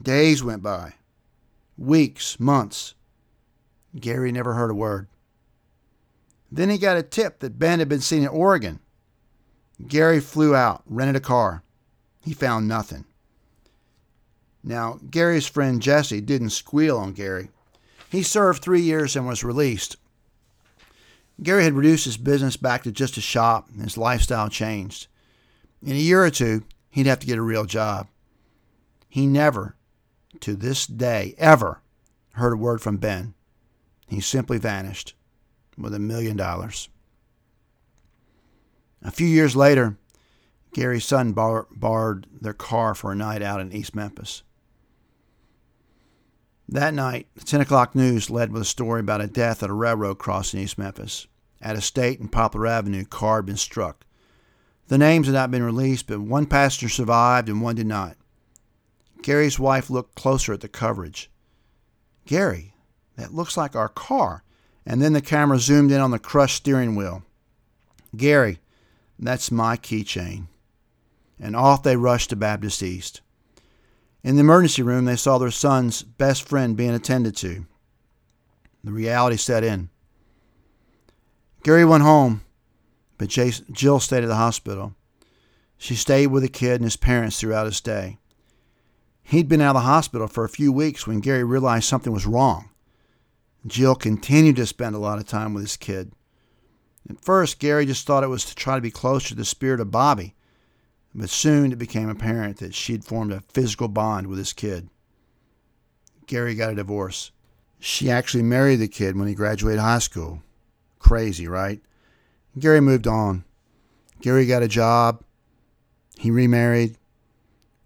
Days 0.00 0.42
went 0.42 0.62
by, 0.62 0.94
weeks, 1.76 2.40
months. 2.40 2.94
Gary 3.98 4.32
never 4.32 4.54
heard 4.54 4.70
a 4.70 4.74
word. 4.74 5.08
Then 6.50 6.70
he 6.70 6.78
got 6.78 6.96
a 6.96 7.02
tip 7.02 7.40
that 7.40 7.58
Ben 7.58 7.78
had 7.78 7.88
been 7.88 8.00
seen 8.00 8.22
in 8.22 8.28
Oregon. 8.28 8.80
Gary 9.86 10.20
flew 10.20 10.54
out, 10.54 10.82
rented 10.86 11.16
a 11.16 11.20
car. 11.20 11.62
He 12.22 12.34
found 12.34 12.66
nothing. 12.66 13.04
Now, 14.62 14.98
Gary's 15.10 15.46
friend 15.46 15.80
Jesse 15.80 16.20
didn't 16.20 16.50
squeal 16.50 16.98
on 16.98 17.12
Gary. 17.12 17.50
He 18.10 18.24
served 18.24 18.60
three 18.60 18.80
years 18.80 19.14
and 19.14 19.26
was 19.26 19.44
released. 19.44 19.96
Gary 21.42 21.62
had 21.62 21.74
reduced 21.74 22.04
his 22.04 22.16
business 22.16 22.56
back 22.56 22.82
to 22.82 22.92
just 22.92 23.16
a 23.16 23.20
shop, 23.20 23.68
and 23.72 23.82
his 23.82 23.96
lifestyle 23.96 24.48
changed. 24.48 25.06
In 25.80 25.92
a 25.92 25.94
year 25.94 26.24
or 26.24 26.30
two, 26.30 26.64
he'd 26.90 27.06
have 27.06 27.20
to 27.20 27.26
get 27.26 27.38
a 27.38 27.42
real 27.42 27.64
job. 27.64 28.08
He 29.08 29.26
never, 29.26 29.76
to 30.40 30.54
this 30.56 30.86
day, 30.86 31.34
ever 31.38 31.82
heard 32.32 32.52
a 32.52 32.56
word 32.56 32.82
from 32.82 32.96
Ben. 32.96 33.34
He 34.08 34.20
simply 34.20 34.58
vanished 34.58 35.14
with 35.78 35.94
a 35.94 36.00
million 36.00 36.36
dollars. 36.36 36.88
A 39.02 39.12
few 39.12 39.26
years 39.26 39.54
later, 39.54 39.96
Gary's 40.74 41.04
son 41.04 41.32
bar- 41.32 41.68
borrowed 41.70 42.26
their 42.40 42.52
car 42.52 42.94
for 42.94 43.12
a 43.12 43.16
night 43.16 43.40
out 43.40 43.60
in 43.60 43.72
East 43.72 43.94
Memphis. 43.94 44.42
That 46.70 46.94
night, 46.94 47.26
the 47.34 47.44
10 47.44 47.62
o'clock 47.62 47.96
news 47.96 48.30
led 48.30 48.52
with 48.52 48.62
a 48.62 48.66
story 48.66 49.00
about 49.00 49.20
a 49.20 49.26
death 49.26 49.64
at 49.64 49.70
a 49.70 49.74
railroad 49.74 50.18
crossing 50.18 50.60
in 50.60 50.64
East 50.64 50.78
Memphis. 50.78 51.26
At 51.60 51.74
a 51.74 51.80
state 51.80 52.20
and 52.20 52.30
Poplar 52.30 52.68
Avenue, 52.68 53.04
car 53.04 53.38
had 53.38 53.46
been 53.46 53.56
struck. 53.56 54.06
The 54.86 54.96
names 54.96 55.26
had 55.26 55.34
not 55.34 55.50
been 55.50 55.64
released, 55.64 56.06
but 56.06 56.20
one 56.20 56.46
passenger 56.46 56.88
survived 56.88 57.48
and 57.48 57.60
one 57.60 57.74
did 57.74 57.88
not. 57.88 58.16
Gary's 59.20 59.58
wife 59.58 59.90
looked 59.90 60.14
closer 60.14 60.52
at 60.52 60.60
the 60.60 60.68
coverage. 60.68 61.28
Gary, 62.24 62.72
that 63.16 63.34
looks 63.34 63.56
like 63.56 63.74
our 63.74 63.88
car. 63.88 64.44
And 64.86 65.02
then 65.02 65.12
the 65.12 65.20
camera 65.20 65.58
zoomed 65.58 65.90
in 65.90 66.00
on 66.00 66.12
the 66.12 66.20
crushed 66.20 66.58
steering 66.58 66.94
wheel. 66.94 67.24
Gary, 68.16 68.60
that's 69.18 69.50
my 69.50 69.76
keychain. 69.76 70.46
And 71.40 71.56
off 71.56 71.82
they 71.82 71.96
rushed 71.96 72.30
to 72.30 72.36
Baptist 72.36 72.80
East. 72.80 73.22
In 74.22 74.36
the 74.36 74.40
emergency 74.40 74.82
room, 74.82 75.06
they 75.06 75.16
saw 75.16 75.38
their 75.38 75.50
son's 75.50 76.02
best 76.02 76.46
friend 76.46 76.76
being 76.76 76.94
attended 76.94 77.36
to. 77.36 77.66
The 78.84 78.92
reality 78.92 79.36
set 79.36 79.64
in. 79.64 79.88
Gary 81.62 81.84
went 81.84 82.02
home, 82.02 82.42
but 83.18 83.28
Jill 83.28 84.00
stayed 84.00 84.24
at 84.24 84.28
the 84.28 84.36
hospital. 84.36 84.94
She 85.78 85.94
stayed 85.94 86.28
with 86.28 86.42
the 86.42 86.48
kid 86.48 86.76
and 86.76 86.84
his 86.84 86.96
parents 86.96 87.40
throughout 87.40 87.66
his 87.66 87.76
stay. 87.76 88.18
He'd 89.22 89.48
been 89.48 89.60
out 89.60 89.76
of 89.76 89.82
the 89.82 89.86
hospital 89.86 90.26
for 90.26 90.44
a 90.44 90.48
few 90.48 90.72
weeks 90.72 91.06
when 91.06 91.20
Gary 91.20 91.44
realized 91.44 91.84
something 91.84 92.12
was 92.12 92.26
wrong. 92.26 92.70
Jill 93.66 93.94
continued 93.94 94.56
to 94.56 94.66
spend 94.66 94.94
a 94.94 94.98
lot 94.98 95.18
of 95.18 95.26
time 95.26 95.54
with 95.54 95.62
his 95.62 95.76
kid. 95.76 96.12
At 97.08 97.22
first, 97.22 97.58
Gary 97.58 97.86
just 97.86 98.06
thought 98.06 98.24
it 98.24 98.28
was 98.28 98.44
to 98.46 98.54
try 98.54 98.74
to 98.74 98.80
be 98.80 98.90
closer 98.90 99.30
to 99.30 99.34
the 99.34 99.44
spirit 99.44 99.80
of 99.80 99.90
Bobby. 99.90 100.34
But 101.14 101.30
soon 101.30 101.72
it 101.72 101.78
became 101.78 102.08
apparent 102.08 102.58
that 102.58 102.74
she'd 102.74 103.04
formed 103.04 103.32
a 103.32 103.40
physical 103.40 103.88
bond 103.88 104.26
with 104.26 104.38
his 104.38 104.52
kid. 104.52 104.88
Gary 106.26 106.54
got 106.54 106.72
a 106.72 106.76
divorce. 106.76 107.32
She 107.78 108.10
actually 108.10 108.42
married 108.42 108.76
the 108.76 108.88
kid 108.88 109.16
when 109.16 109.26
he 109.26 109.34
graduated 109.34 109.80
high 109.80 109.98
school. 109.98 110.42
Crazy, 110.98 111.48
right? 111.48 111.80
Gary 112.58 112.80
moved 112.80 113.06
on. 113.06 113.44
Gary 114.20 114.46
got 114.46 114.62
a 114.62 114.68
job. 114.68 115.22
He 116.16 116.30
remarried, 116.30 116.96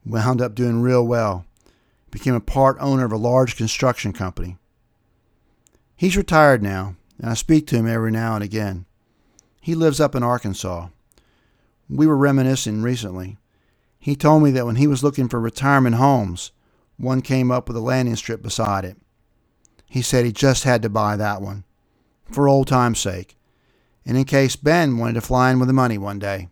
wound 0.05 0.43
up 0.43 0.55
doing 0.55 0.83
real 0.83 1.07
well, 1.07 1.47
became 2.11 2.35
a 2.35 2.41
part 2.41 2.77
owner 2.81 3.05
of 3.05 3.13
a 3.13 3.17
large 3.17 3.57
construction 3.57 4.13
company. 4.13 4.57
He's 5.97 6.17
retired 6.17 6.63
now, 6.63 6.97
and 7.19 7.31
I 7.31 7.35
speak 7.35 7.67
to 7.69 7.77
him 7.77 7.87
every 7.87 8.11
now 8.11 8.35
and 8.35 8.43
again. 8.43 8.87
He 9.61 9.75
lives 9.75 10.01
up 10.01 10.15
in 10.15 10.23
Arkansas. 10.23 10.89
We 11.89 12.07
were 12.07 12.17
reminiscing 12.17 12.83
recently. 12.83 13.39
He 13.99 14.17
told 14.17 14.43
me 14.43 14.51
that 14.53 14.67
when 14.67 14.77
he 14.77 14.87
was 14.87 15.03
looking 15.03 15.29
for 15.29 15.41
retirement 15.41 15.97
homes, 15.97 16.53
one 16.97 17.23
came 17.23 17.51
up 17.51 17.69
with 17.69 17.77
a 17.77 17.81
landing 17.81 18.17
strip 18.17 18.43
beside 18.43 18.85
it. 18.85 18.97
He 19.89 20.03
said 20.03 20.25
he 20.25 20.33
just 20.33 20.65
had 20.65 20.83
to 20.83 20.89
buy 20.89 21.17
that 21.17 21.41
one, 21.41 21.65
for 22.31 22.49
old 22.49 22.67
time's 22.67 22.99
sake, 22.99 23.37
and 24.05 24.17
in 24.17 24.25
case 24.25 24.57
Ben 24.57 24.99
wanted 24.99 25.15
to 25.15 25.21
fly 25.21 25.51
in 25.51 25.59
with 25.59 25.69
the 25.69 25.73
money 25.73 25.99
one 25.99 26.19
day. 26.19 26.49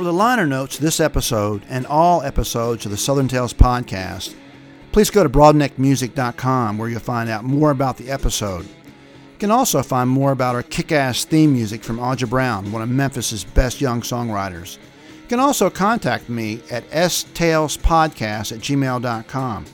For 0.00 0.04
the 0.04 0.14
liner 0.14 0.46
notes 0.46 0.78
this 0.78 0.98
episode 0.98 1.62
and 1.68 1.86
all 1.86 2.22
episodes 2.22 2.86
of 2.86 2.90
the 2.90 2.96
Southern 2.96 3.28
Tales 3.28 3.52
podcast, 3.52 4.34
please 4.92 5.10
go 5.10 5.22
to 5.22 5.28
broadneckmusic.com 5.28 6.78
where 6.78 6.88
you'll 6.88 7.00
find 7.00 7.28
out 7.28 7.44
more 7.44 7.70
about 7.70 7.98
the 7.98 8.10
episode. 8.10 8.64
You 8.64 9.38
can 9.38 9.50
also 9.50 9.82
find 9.82 10.08
more 10.08 10.32
about 10.32 10.54
our 10.54 10.62
kick 10.62 10.90
ass 10.90 11.26
theme 11.26 11.52
music 11.52 11.84
from 11.84 11.98
Audra 11.98 12.30
Brown, 12.30 12.72
one 12.72 12.80
of 12.80 12.88
Memphis's 12.88 13.44
best 13.44 13.82
young 13.82 14.00
songwriters. 14.00 14.78
You 15.24 15.28
can 15.28 15.38
also 15.38 15.68
contact 15.68 16.30
me 16.30 16.62
at 16.70 16.88
stalespodcast 16.88 18.52
at 18.52 18.60
gmail.com. 18.60 19.66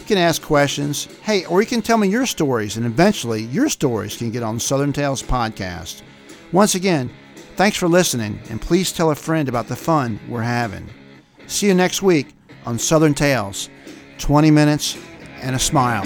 You 0.00 0.04
can 0.04 0.18
ask 0.18 0.42
questions, 0.42 1.04
hey, 1.22 1.44
or 1.44 1.60
you 1.60 1.68
can 1.68 1.80
tell 1.80 1.98
me 1.98 2.08
your 2.08 2.26
stories, 2.26 2.76
and 2.76 2.86
eventually 2.86 3.44
your 3.44 3.68
stories 3.68 4.16
can 4.16 4.32
get 4.32 4.42
on 4.42 4.58
Southern 4.58 4.92
Tales 4.92 5.22
podcast. 5.22 6.02
Once 6.50 6.74
again, 6.74 7.08
thanks 7.56 7.76
for 7.76 7.88
listening, 7.88 8.40
and 8.50 8.60
please 8.60 8.92
tell 8.92 9.10
a 9.10 9.14
friend 9.14 9.48
about 9.48 9.68
the 9.68 9.76
fun 9.76 10.20
we're 10.28 10.42
having. 10.42 10.88
See 11.46 11.66
you 11.66 11.74
next 11.74 12.02
week 12.02 12.34
on 12.66 12.78
Southern 12.78 13.14
Tales 13.14 13.68
20 14.18 14.50
minutes 14.50 14.96
and 15.42 15.54
a 15.54 15.58
smile. 15.58 16.04